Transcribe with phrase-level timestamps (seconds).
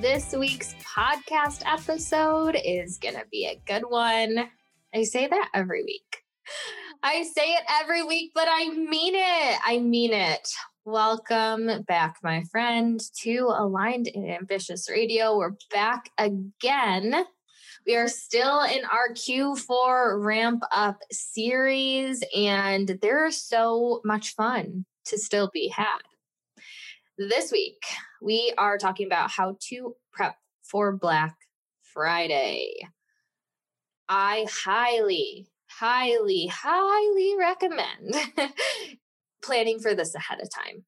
[0.00, 4.48] This week's podcast episode is going to be a good one.
[4.94, 6.24] I say that every week.
[7.02, 9.58] I say it every week, but I mean it.
[9.62, 10.48] I mean it.
[10.86, 15.36] Welcome back, my friend, to Aligned and Ambitious Radio.
[15.36, 17.26] We're back again.
[17.86, 25.18] We are still in our Q4 ramp up series, and there's so much fun to
[25.18, 26.00] still be had.
[27.18, 27.82] This week,
[28.20, 31.36] we are talking about how to prep for Black
[31.82, 32.72] Friday.
[34.08, 38.14] I highly, highly, highly recommend
[39.42, 40.84] planning for this ahead of time.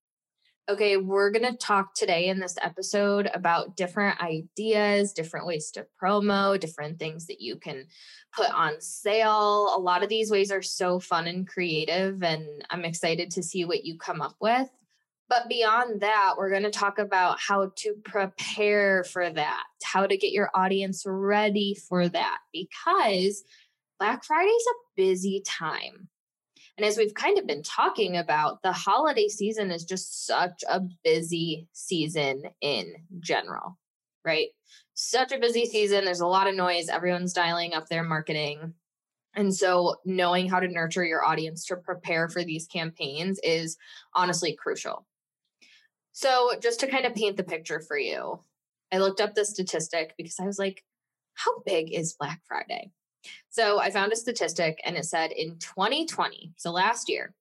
[0.68, 5.86] Okay, we're going to talk today in this episode about different ideas, different ways to
[6.00, 7.86] promo, different things that you can
[8.34, 9.74] put on sale.
[9.74, 13.64] A lot of these ways are so fun and creative, and I'm excited to see
[13.64, 14.68] what you come up with.
[15.32, 20.18] But beyond that, we're going to talk about how to prepare for that, how to
[20.18, 23.42] get your audience ready for that, because
[23.98, 26.10] Black Friday is a busy time.
[26.76, 30.82] And as we've kind of been talking about, the holiday season is just such a
[31.02, 33.78] busy season in general,
[34.26, 34.48] right?
[34.92, 36.04] Such a busy season.
[36.04, 36.90] There's a lot of noise.
[36.90, 38.74] Everyone's dialing up their marketing.
[39.34, 43.78] And so, knowing how to nurture your audience to prepare for these campaigns is
[44.14, 45.06] honestly crucial.
[46.12, 48.40] So, just to kind of paint the picture for you,
[48.92, 50.84] I looked up the statistic because I was like,
[51.34, 52.90] how big is Black Friday?
[53.48, 57.34] So, I found a statistic and it said in 2020, so last year,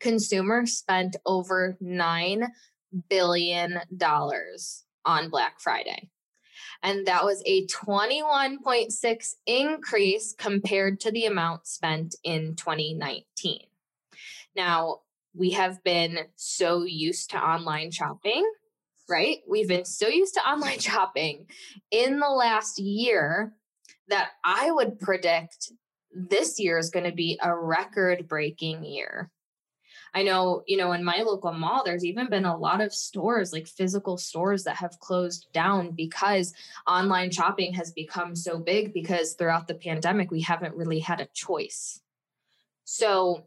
[0.00, 2.48] consumers spent over $9
[3.08, 3.80] billion
[5.04, 6.10] on Black Friday.
[6.82, 13.60] And that was a 21.6 increase compared to the amount spent in 2019.
[14.54, 15.00] Now,
[15.36, 18.50] we have been so used to online shopping,
[19.08, 19.38] right?
[19.48, 21.46] We've been so used to online shopping
[21.90, 23.52] in the last year
[24.08, 25.72] that I would predict
[26.12, 29.30] this year is going to be a record breaking year.
[30.14, 33.52] I know, you know, in my local mall, there's even been a lot of stores,
[33.52, 36.54] like physical stores, that have closed down because
[36.86, 41.28] online shopping has become so big because throughout the pandemic, we haven't really had a
[41.34, 42.00] choice.
[42.84, 43.46] So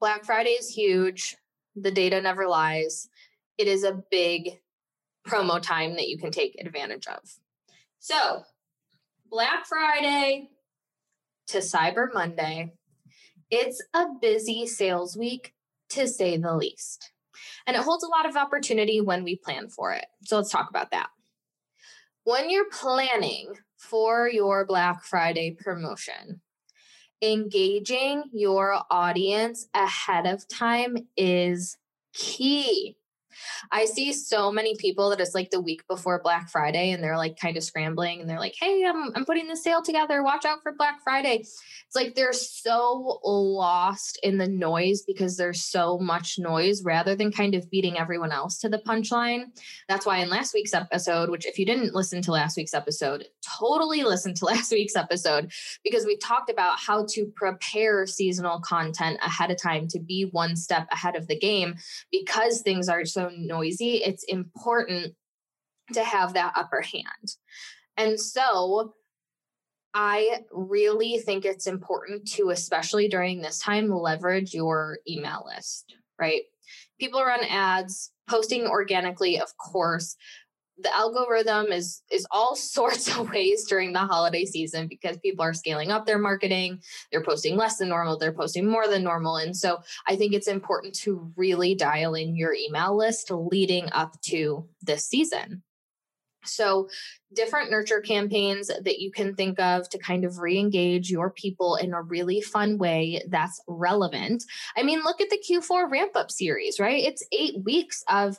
[0.00, 1.36] Black Friday is huge.
[1.74, 3.08] The data never lies.
[3.56, 4.60] It is a big
[5.26, 7.20] promo time that you can take advantage of.
[7.98, 8.42] So,
[9.28, 10.50] Black Friday
[11.48, 12.72] to Cyber Monday,
[13.50, 15.54] it's a busy sales week
[15.90, 17.12] to say the least.
[17.66, 20.06] And it holds a lot of opportunity when we plan for it.
[20.22, 21.08] So, let's talk about that.
[22.22, 26.40] When you're planning for your Black Friday promotion,
[27.22, 31.76] engaging your audience ahead of time is
[32.12, 32.97] key.
[33.72, 37.16] I see so many people that it's like the week before Black Friday and they're
[37.16, 40.22] like kind of scrambling and they're like, hey, I'm, I'm putting the sale together.
[40.22, 41.38] Watch out for Black Friday.
[41.38, 47.32] It's like they're so lost in the noise because there's so much noise rather than
[47.32, 49.44] kind of beating everyone else to the punchline.
[49.88, 53.26] That's why in last week's episode, which if you didn't listen to last week's episode,
[53.42, 55.50] totally listen to last week's episode
[55.82, 60.56] because we talked about how to prepare seasonal content ahead of time to be one
[60.56, 61.74] step ahead of the game
[62.10, 63.96] because things are so noisy.
[63.96, 65.14] It's important
[65.92, 67.36] to have that upper hand.
[67.96, 68.94] And so
[69.94, 76.42] I really think it's important to, especially during this time, leverage your email list, right?
[77.00, 80.16] People run ads, posting organically, of course.
[80.80, 85.54] The algorithm is is all sorts of ways during the holiday season because people are
[85.54, 86.80] scaling up their marketing,
[87.10, 89.36] they're posting less than normal, they're posting more than normal.
[89.36, 94.20] And so I think it's important to really dial in your email list leading up
[94.22, 95.62] to this season.
[96.44, 96.88] So,
[97.34, 101.76] different nurture campaigns that you can think of to kind of re engage your people
[101.76, 104.44] in a really fun way that's relevant.
[104.76, 107.02] I mean, look at the Q4 ramp up series, right?
[107.02, 108.38] It's eight weeks of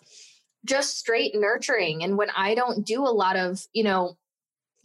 [0.66, 2.04] just straight nurturing.
[2.04, 4.18] And when I don't do a lot of, you know,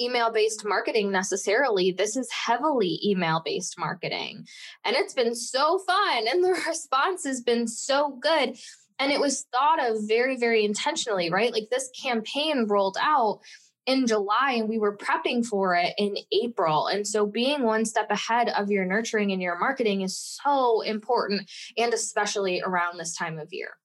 [0.00, 1.92] email based marketing necessarily.
[1.92, 4.44] This is heavily email based marketing.
[4.84, 6.26] And it's been so fun.
[6.28, 8.56] And the response has been so good
[8.98, 13.40] and it was thought of very very intentionally right like this campaign rolled out
[13.86, 16.86] in July and we were prepping for it in April.
[16.86, 21.50] And so being one step ahead of your nurturing and your marketing is so important,
[21.76, 23.76] and especially around this time of year.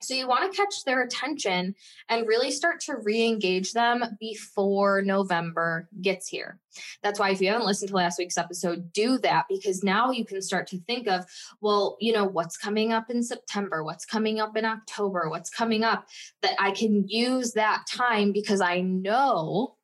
[0.00, 1.74] So you want to catch their attention
[2.08, 6.60] and really start to re-engage them before November gets here.
[7.02, 10.24] That's why if you haven't listened to last week's episode, do that because now you
[10.24, 11.24] can start to think of,
[11.60, 15.82] well, you know, what's coming up in September, what's coming up in October, what's coming
[15.82, 16.06] up
[16.42, 19.74] that I can use that time because I know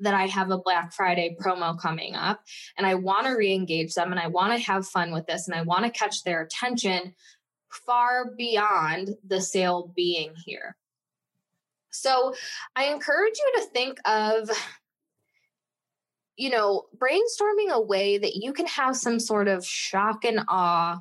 [0.00, 2.42] that I have a Black Friday promo coming up
[2.76, 5.54] and I want to re-engage them and I want to have fun with this and
[5.54, 7.14] I want to catch their attention
[7.70, 10.76] far beyond the sale being here.
[11.90, 12.34] So
[12.76, 14.50] I encourage you to think of,
[16.36, 21.00] you know, brainstorming a way that you can have some sort of shock and awe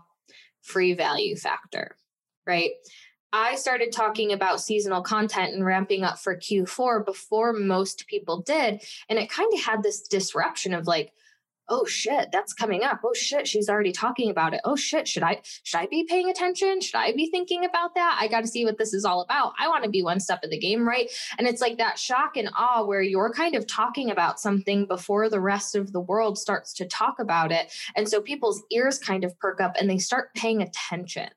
[0.62, 1.96] free value factor,
[2.46, 2.72] right?
[3.32, 8.82] I started talking about seasonal content and ramping up for Q4 before most people did.
[9.08, 11.14] And it kind of had this disruption of like,
[11.70, 13.02] oh shit that's coming up.
[13.04, 14.62] Oh shit she's already talking about it.
[14.66, 16.82] Oh shit should i should i be paying attention?
[16.82, 18.18] Should i be thinking about that?
[18.20, 19.54] I got to see what this is all about.
[19.60, 21.10] I want to be one step of the game right?
[21.38, 25.30] And it's like that shock and awe where you're kind of talking about something before
[25.30, 27.72] the rest of the world starts to talk about it.
[27.96, 31.30] And so people's ears kind of perk up and they start paying attention.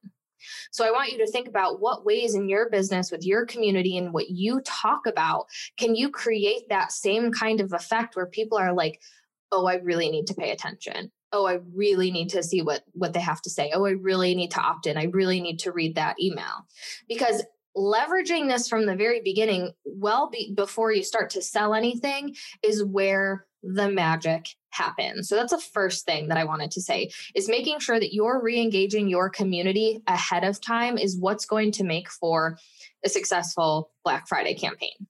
[0.71, 3.97] So I want you to think about what ways in your business with your community
[3.97, 5.47] and what you talk about
[5.77, 9.01] can you create that same kind of effect where people are like,
[9.53, 11.13] oh i really need to pay attention.
[11.33, 13.71] Oh i really need to see what what they have to say.
[13.73, 14.97] Oh i really need to opt in.
[14.97, 16.67] I really need to read that email.
[17.09, 17.45] Because
[17.77, 22.85] leveraging this from the very beginning well be, before you start to sell anything is
[22.85, 25.29] where the magic happens.
[25.29, 28.43] So that's the first thing that i wanted to say is making sure that you're
[28.43, 32.59] re-engaging your community ahead of time is what's going to make for
[33.05, 35.07] a successful black friday campaign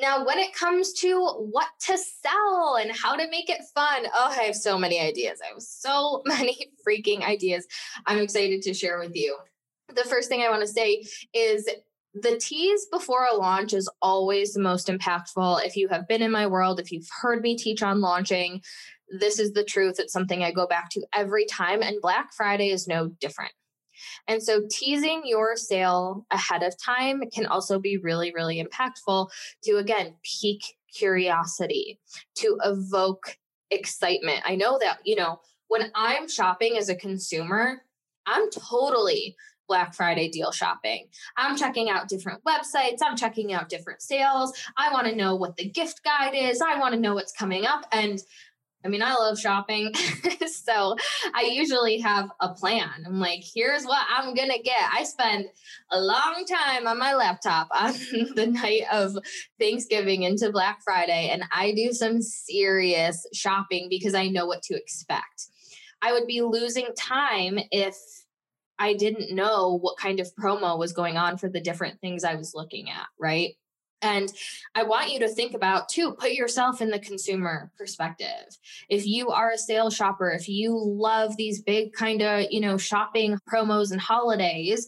[0.00, 4.34] now, when it comes to what to sell and how to make it fun, oh,
[4.38, 5.40] I have so many ideas.
[5.44, 7.66] I have so many freaking ideas
[8.06, 9.36] I'm excited to share with you.
[9.94, 11.68] The first thing I want to say is
[12.14, 15.64] the tease before a launch is always the most impactful.
[15.64, 18.62] If you have been in my world, if you've heard me teach on launching,
[19.08, 19.98] this is the truth.
[19.98, 23.52] It's something I go back to every time, and Black Friday is no different.
[24.26, 29.28] And so teasing your sale ahead of time can also be really, really impactful
[29.64, 32.00] to, again, pique curiosity,
[32.36, 33.36] to evoke
[33.70, 34.40] excitement.
[34.44, 37.82] I know that, you know, when I'm shopping as a consumer,
[38.26, 39.36] I'm totally
[39.68, 41.08] Black Friday deal shopping.
[41.36, 42.98] I'm checking out different websites.
[43.04, 44.52] I'm checking out different sales.
[44.78, 46.62] I want to know what the gift guide is.
[46.62, 47.84] I want to know what's coming up.
[47.92, 48.18] And
[48.84, 49.92] I mean, I love shopping.
[50.46, 50.96] so
[51.34, 53.04] I usually have a plan.
[53.06, 54.90] I'm like, here's what I'm going to get.
[54.92, 55.46] I spend
[55.90, 57.92] a long time on my laptop on
[58.34, 59.16] the night of
[59.58, 64.74] Thanksgiving into Black Friday, and I do some serious shopping because I know what to
[64.74, 65.46] expect.
[66.00, 67.96] I would be losing time if
[68.78, 72.36] I didn't know what kind of promo was going on for the different things I
[72.36, 73.54] was looking at, right?
[74.00, 74.32] And
[74.74, 78.56] I want you to think about too, put yourself in the consumer perspective.
[78.88, 82.76] If you are a sales shopper, if you love these big kind of, you know,
[82.76, 84.86] shopping promos and holidays,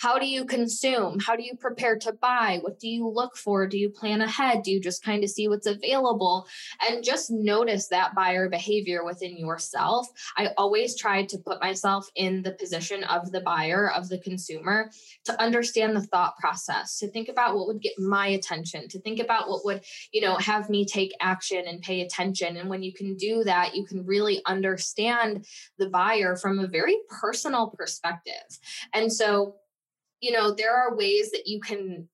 [0.00, 1.18] how do you consume?
[1.20, 2.58] How do you prepare to buy?
[2.62, 3.66] What do you look for?
[3.66, 4.62] Do you plan ahead?
[4.62, 6.46] Do you just kind of see what's available?
[6.88, 10.08] And just notice that buyer behavior within yourself.
[10.38, 14.90] I always try to put myself in the position of the buyer, of the consumer,
[15.26, 19.20] to understand the thought process, to think about what would get my attention, to think
[19.20, 22.56] about what would, you know, have me take action and pay attention.
[22.56, 25.44] And when you can do that, you can really understand
[25.76, 28.58] the buyer from a very personal perspective.
[28.94, 29.56] And so,
[30.20, 32.08] you know, there are ways that you can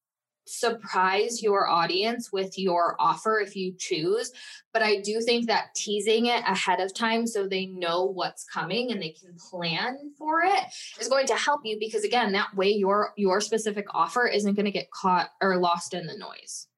[0.46, 4.32] surprise your audience with your offer if you choose.
[4.72, 8.92] But I do think that teasing it ahead of time so they know what's coming
[8.92, 10.64] and they can plan for it
[11.00, 14.66] is going to help you because again, that way your your specific offer isn't going
[14.66, 16.68] to get caught or lost in the noise.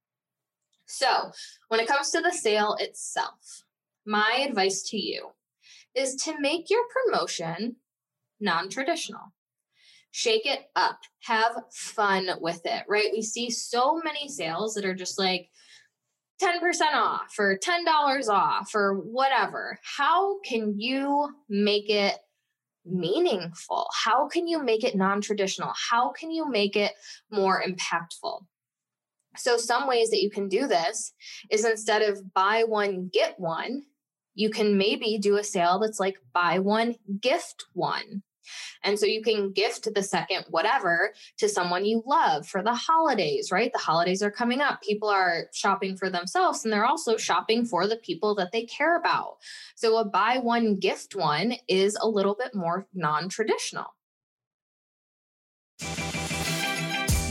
[0.86, 1.32] So,
[1.68, 3.64] when it comes to the sale itself,
[4.06, 5.32] my advice to you
[5.94, 7.76] is to make your promotion
[8.40, 9.34] non-traditional
[10.10, 13.10] shake it up, have fun with it, right?
[13.12, 15.48] We see so many sales that are just like
[16.42, 16.60] 10%
[16.94, 19.78] off or $10 off or whatever.
[19.96, 22.16] How can you make it
[22.84, 23.88] meaningful?
[24.04, 25.72] How can you make it non traditional?
[25.90, 26.92] How can you make it
[27.30, 28.44] more impactful?
[29.36, 31.12] So, some ways that you can do this
[31.50, 33.82] is instead of buy one, get one,
[34.34, 38.22] you can maybe do a sale that's like buy one, gift one
[38.82, 43.50] And so you can gift the second whatever to someone you love for the holidays,
[43.50, 43.72] right?
[43.72, 44.82] The holidays are coming up.
[44.82, 48.96] People are shopping for themselves and they're also shopping for the people that they care
[48.96, 49.36] about.
[49.74, 53.94] So a buy one, gift one is a little bit more non traditional.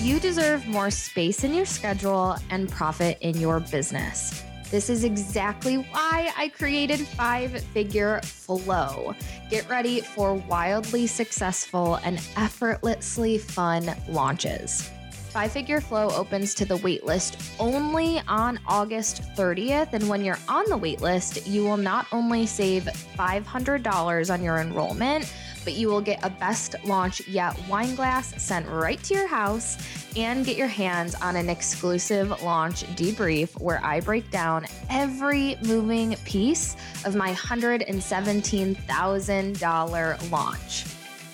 [0.02, 4.47] You deserve more space in your schedule and profit in your business.
[4.70, 9.16] This is exactly why I created Five Figure Flow.
[9.50, 14.92] Get ready for wildly successful and effortlessly fun launches.
[15.30, 19.94] Five Figure Flow opens to the waitlist only on August 30th.
[19.94, 22.84] And when you're on the waitlist, you will not only save
[23.18, 25.32] $500 on your enrollment,
[25.68, 29.78] but you will get a best launch yet wine glass sent right to your house
[30.16, 36.16] and get your hands on an exclusive launch debrief where I break down every moving
[36.24, 40.86] piece of my $117,000 launch.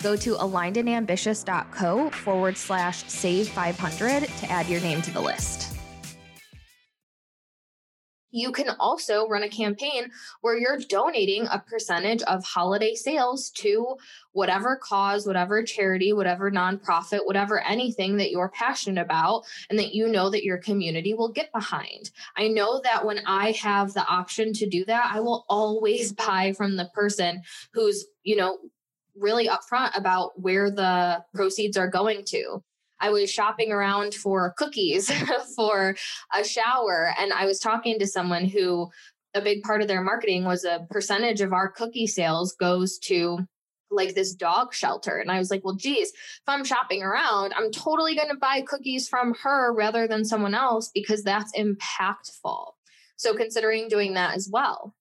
[0.01, 5.72] Go to alignedandambitious.co forward slash save 500 to add your name to the list
[8.33, 10.09] you can also run a campaign
[10.41, 13.95] where you're donating a percentage of holiday sales to
[14.31, 20.07] whatever cause, whatever charity, whatever nonprofit, whatever anything that you're passionate about and that you
[20.07, 22.09] know that your community will get behind.
[22.35, 26.53] I know that when I have the option to do that, I will always buy
[26.53, 28.57] from the person who's, you know,
[29.15, 32.63] really upfront about where the proceeds are going to.
[33.03, 35.11] I was shopping around for cookies
[35.57, 35.95] for
[36.33, 38.89] a shower, and I was talking to someone who
[39.33, 43.39] a big part of their marketing was a percentage of our cookie sales goes to
[43.91, 45.17] like this dog shelter.
[45.17, 48.63] And I was like, well, geez, if I'm shopping around, I'm totally going to buy
[48.65, 52.67] cookies from her rather than someone else because that's impactful.
[53.17, 54.95] So considering doing that as well.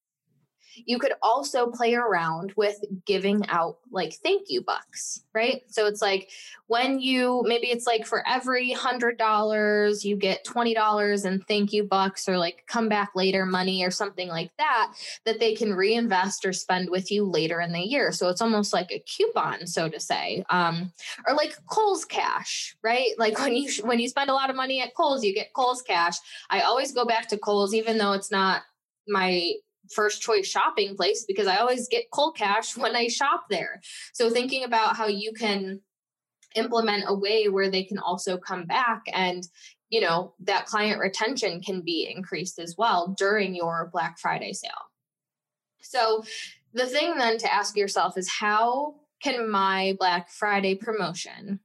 [0.86, 5.62] You could also play around with giving out like thank you bucks, right?
[5.68, 6.30] So it's like
[6.66, 11.72] when you maybe it's like for every hundred dollars, you get twenty dollars in thank
[11.72, 14.92] you bucks or like come back later money or something like that
[15.24, 18.12] that they can reinvest or spend with you later in the year.
[18.12, 20.92] So it's almost like a coupon, so to say, um,
[21.26, 23.10] or like Kohl's cash, right?
[23.18, 25.82] Like when you when you spend a lot of money at Kohl's, you get Kohl's
[25.82, 26.16] cash.
[26.50, 28.62] I always go back to Kohl's, even though it's not
[29.08, 29.52] my
[29.90, 33.80] first choice shopping place because I always get Kohl's cash when I shop there.
[34.12, 35.80] So thinking about how you can
[36.54, 39.42] implement a way where they can also come back and
[39.88, 44.70] you know that client retention can be increased as well during your Black Friday sale.
[45.80, 46.24] So
[46.72, 51.60] the thing then to ask yourself is how can my Black Friday promotion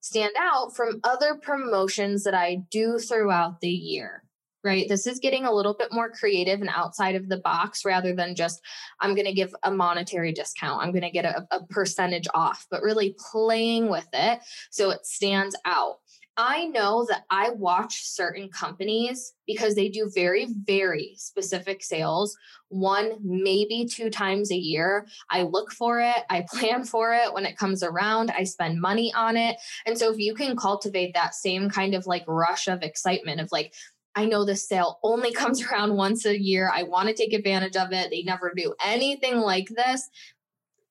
[0.00, 4.22] stand out from other promotions that I do throughout the year?
[4.66, 4.88] Right?
[4.88, 8.34] This is getting a little bit more creative and outside of the box rather than
[8.34, 8.60] just,
[9.00, 12.66] I'm going to give a monetary discount, I'm going to get a, a percentage off,
[12.68, 15.98] but really playing with it so it stands out.
[16.38, 22.36] I know that I watch certain companies because they do very, very specific sales,
[22.68, 25.06] one, maybe two times a year.
[25.30, 29.14] I look for it, I plan for it when it comes around, I spend money
[29.14, 29.56] on it.
[29.86, 33.50] And so, if you can cultivate that same kind of like rush of excitement of
[33.50, 33.72] like,
[34.16, 36.70] I know this sale only comes around once a year.
[36.74, 38.10] I want to take advantage of it.
[38.10, 40.08] They never do anything like this.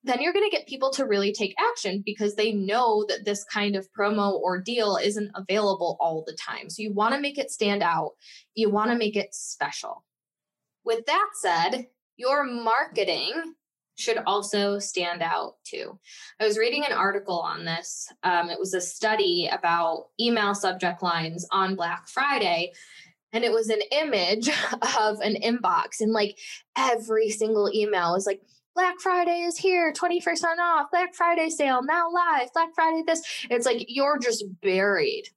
[0.03, 3.44] Then you're going to get people to really take action because they know that this
[3.46, 6.70] kind of promo or deal isn't available all the time.
[6.70, 8.12] So you want to make it stand out.
[8.53, 10.05] You want to make it special.
[10.84, 13.55] With that said, your marketing
[13.98, 15.98] should also stand out too.
[16.39, 18.12] I was reading an article on this.
[18.24, 22.74] Um, it was a study about email subject lines on Black Friday
[23.36, 24.50] and it was an image
[24.98, 26.39] of an inbox and like
[26.77, 28.42] every single email was like
[28.74, 33.22] Black Friday is here, 20% off, Black Friday sale, now live, Black Friday this.
[33.50, 35.30] It's like you're just buried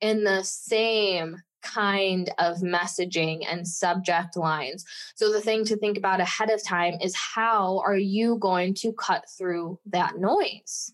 [0.00, 4.84] in the same kind of messaging and subject lines.
[5.14, 8.92] So the thing to think about ahead of time is how are you going to
[8.92, 10.92] cut through that noise?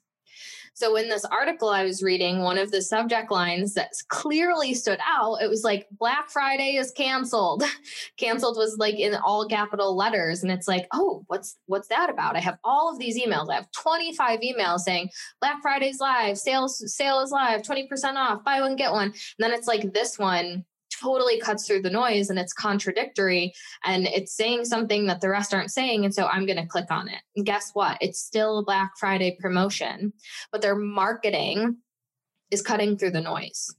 [0.76, 4.98] So in this article I was reading, one of the subject lines that clearly stood
[5.06, 7.62] out, it was like Black Friday is canceled.
[8.18, 10.42] canceled was like in all capital letters.
[10.42, 12.36] And it's like, oh, what's what's that about?
[12.36, 13.50] I have all of these emails.
[13.50, 15.08] I have 25 emails saying
[15.40, 19.06] Black Friday's live, sales sale is live, 20% off, buy one, get one.
[19.06, 20.66] And then it's like this one
[21.00, 23.52] totally cuts through the noise and it's contradictory
[23.84, 26.04] and it's saying something that the rest aren't saying.
[26.04, 27.20] And so I'm going to click on it.
[27.36, 27.98] And guess what?
[28.00, 30.12] It's still a Black Friday promotion,
[30.52, 31.78] but their marketing
[32.50, 33.74] is cutting through the noise.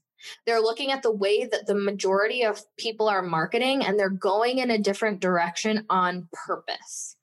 [0.46, 4.60] They're looking at the way that the majority of people are marketing and they're going
[4.60, 7.17] in a different direction on purpose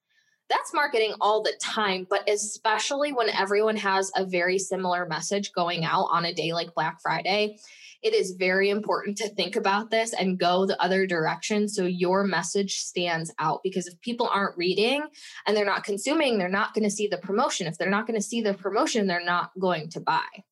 [0.54, 5.84] That's marketing all the time, but especially when everyone has a very similar message going
[5.84, 7.58] out on a day like Black Friday,
[8.04, 12.22] it is very important to think about this and go the other direction so your
[12.22, 13.62] message stands out.
[13.64, 15.02] Because if people aren't reading
[15.44, 17.66] and they're not consuming, they're not going to see the promotion.
[17.66, 20.44] If they're not going to see the promotion, they're not going to buy.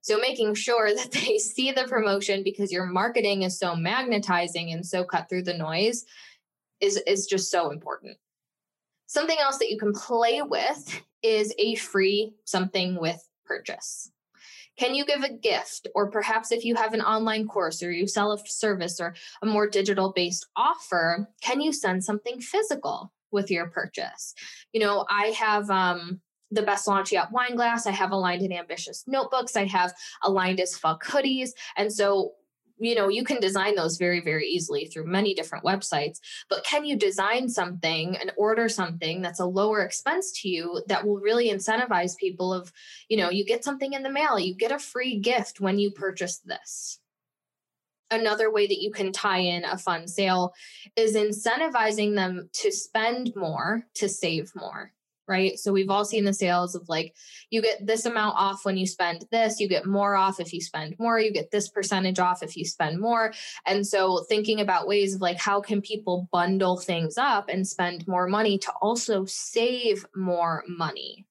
[0.00, 4.86] So making sure that they see the promotion because your marketing is so magnetizing and
[4.86, 6.06] so cut through the noise
[6.80, 8.16] is, is just so important.
[9.06, 14.10] Something else that you can play with is a free something with purchase.
[14.78, 15.88] Can you give a gift?
[15.94, 19.46] Or perhaps if you have an online course or you sell a service or a
[19.46, 24.34] more digital based offer, can you send something physical with your purchase?
[24.72, 26.20] You know, I have um,
[26.50, 27.86] the best launch yet wine glass.
[27.86, 29.56] I have aligned and ambitious notebooks.
[29.56, 31.50] I have aligned as fuck hoodies.
[31.76, 32.32] And so
[32.78, 36.84] you know you can design those very very easily through many different websites but can
[36.84, 41.50] you design something and order something that's a lower expense to you that will really
[41.50, 42.72] incentivize people of
[43.08, 45.90] you know you get something in the mail you get a free gift when you
[45.90, 47.00] purchase this?
[48.10, 50.54] Another way that you can tie in a fun sale
[50.94, 54.92] is incentivizing them to spend more to save more
[55.28, 55.58] right?
[55.58, 57.14] So we've all seen the sales of like,
[57.50, 60.60] you get this amount off when you spend this, you get more off if you
[60.60, 63.32] spend more, you get this percentage off if you spend more.
[63.66, 68.06] And so thinking about ways of like, how can people bundle things up and spend
[68.06, 71.26] more money to also save more money?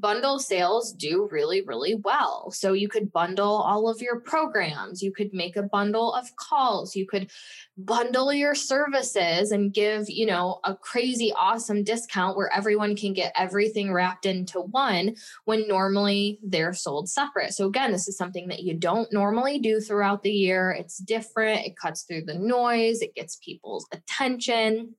[0.00, 2.50] Bundle sales do really, really well.
[2.50, 6.96] So you could bundle all of your programs, you could make a bundle of calls,
[6.96, 7.30] you could
[7.76, 13.32] bundle your services and give, you know, a crazy awesome discount where everyone can get
[13.36, 17.52] everything wrapped into one when normally they're sold separate.
[17.52, 20.70] So again, this is something that you don't normally do throughout the year.
[20.70, 24.94] It's different, it cuts through the noise, it gets people's attention.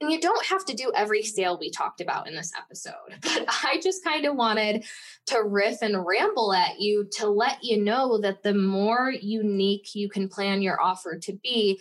[0.00, 3.44] And you don't have to do every sale we talked about in this episode, but
[3.48, 4.84] I just kind of wanted
[5.26, 10.08] to riff and ramble at you to let you know that the more unique you
[10.08, 11.80] can plan your offer to be,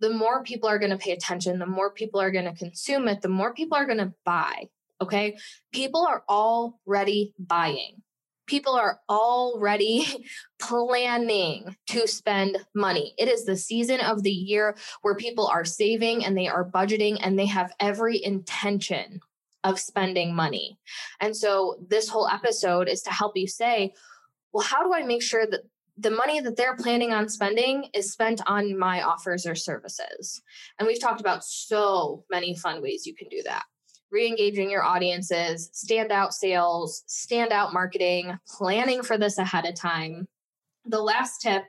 [0.00, 3.08] the more people are going to pay attention, the more people are going to consume
[3.08, 4.68] it, the more people are going to buy.
[5.00, 5.36] Okay.
[5.72, 8.02] People are already buying
[8.46, 10.24] people are already
[10.58, 13.14] planning to spend money.
[13.18, 17.18] It is the season of the year where people are saving and they are budgeting
[17.20, 19.20] and they have every intention
[19.64, 20.78] of spending money.
[21.20, 23.92] And so this whole episode is to help you say,
[24.52, 25.62] well, how do I make sure that
[25.98, 30.40] the money that they're planning on spending is spent on my offers or services?
[30.78, 33.64] And we've talked about so many fun ways you can do that
[34.10, 40.26] re-engaging your audiences, standout sales, standout marketing, planning for this ahead of time.
[40.84, 41.64] The last tip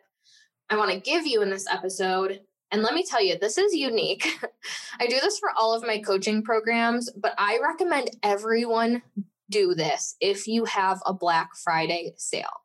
[0.70, 3.74] I want to give you in this episode, and let me tell you, this is
[3.74, 4.28] unique.
[5.00, 9.02] I do this for all of my coaching programs, but I recommend everyone
[9.50, 12.64] do this if you have a Black Friday sale.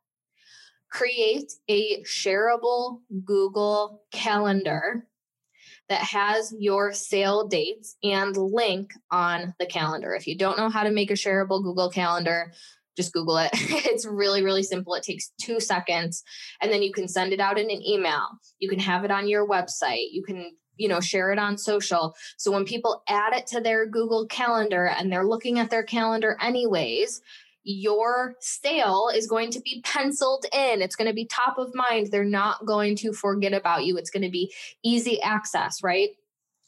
[0.90, 5.06] Create a shareable Google Calendar
[5.92, 10.14] that has your sale dates and link on the calendar.
[10.14, 12.55] If you don't know how to make a shareable Google Calendar,
[12.96, 13.50] just Google it.
[13.52, 14.94] it's really, really simple.
[14.94, 16.24] It takes two seconds.
[16.62, 18.26] And then you can send it out in an email.
[18.59, 20.07] You can have it on your website.
[20.12, 22.14] You can, you know, share it on social.
[22.38, 26.38] So when people add it to their Google Calendar and they're looking at their calendar
[26.40, 27.20] anyways,
[27.64, 30.83] your sale is going to be penciled in.
[30.83, 32.09] It's going to be top of mind.
[32.11, 33.96] They're not going to forget about you.
[33.96, 36.11] It's going to be easy access, right?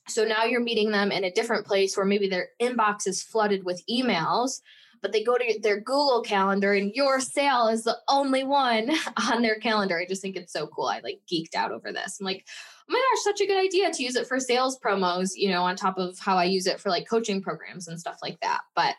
[0.09, 3.65] So now you're meeting them in a different place where maybe their inbox is flooded
[3.65, 4.61] with emails,
[5.01, 8.91] but they go to their Google calendar and your sale is the only one
[9.31, 9.99] on their calendar.
[9.99, 10.87] I just think it's so cool.
[10.87, 12.19] I like geeked out over this.
[12.21, 12.47] I'm like,
[12.89, 15.63] oh my gosh, such a good idea to use it for sales promos, you know,
[15.63, 18.61] on top of how I use it for like coaching programs and stuff like that.
[18.77, 18.95] But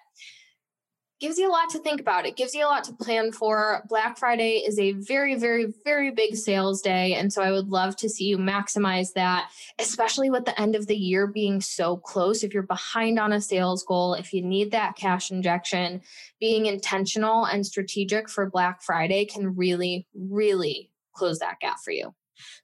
[1.19, 2.25] gives you a lot to think about.
[2.25, 3.83] It gives you a lot to plan for.
[3.87, 7.13] Black Friday is a very, very, very big sales day.
[7.13, 9.49] And so I would love to see you maximize that,
[9.79, 12.43] especially with the end of the year being so close.
[12.43, 16.01] If you're behind on a sales goal, if you need that cash injection,
[16.39, 22.13] being intentional and strategic for Black Friday can really, really close that gap for you.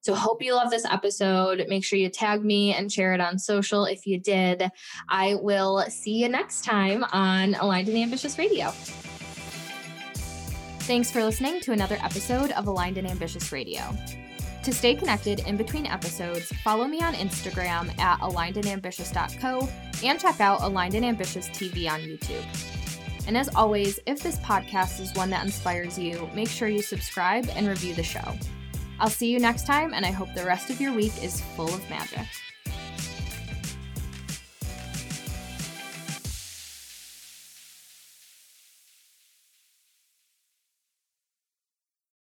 [0.01, 1.65] So, hope you love this episode.
[1.67, 4.69] Make sure you tag me and share it on social if you did.
[5.09, 8.71] I will see you next time on Aligned and Ambitious Radio.
[10.81, 13.81] Thanks for listening to another episode of Aligned and Ambitious Radio.
[14.63, 19.69] To stay connected in between episodes, follow me on Instagram at alignedandambitious.co
[20.03, 22.45] and check out Aligned and Ambitious TV on YouTube.
[23.27, 27.47] And as always, if this podcast is one that inspires you, make sure you subscribe
[27.55, 28.37] and review the show.
[29.01, 31.73] I'll see you next time, and I hope the rest of your week is full
[31.73, 32.27] of magic.